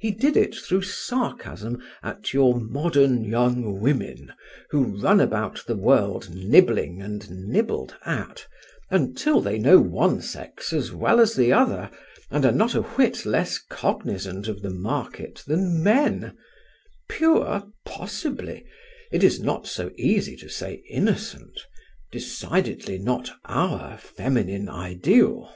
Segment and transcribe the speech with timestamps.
[0.00, 4.32] He did it through sarcasm at your modern young women,
[4.70, 8.46] who run about the world nibbling and nibbled at,
[8.88, 11.90] until they know one sex as well as the other,
[12.30, 16.34] and are not a whit less cognizant of the market than men;
[17.06, 18.64] pure, possibly;
[19.12, 21.60] it is not so easy to say innocent;
[22.10, 25.54] decidedly not our feminine ideal.